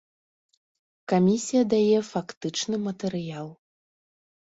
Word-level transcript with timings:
Камісія 1.13 1.63
дае 1.75 1.99
фактычны 2.11 2.83
матэрыял. 2.89 3.57